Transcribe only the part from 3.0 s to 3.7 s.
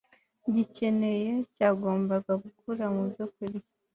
byokurya